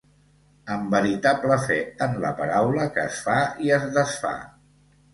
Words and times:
Amb 0.75 0.95
veritable 0.97 1.59
fe 1.67 1.77
en 2.07 2.19
la 2.25 2.33
paraula 2.41 2.91
que 2.99 3.07
es 3.13 3.23
fa 3.29 3.39
i 3.69 3.75
es 3.81 3.89
desfà. 4.01 4.37